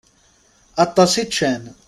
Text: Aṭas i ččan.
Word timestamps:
Aṭas 0.85 1.11
i 1.21 1.23
ččan. 1.29 1.63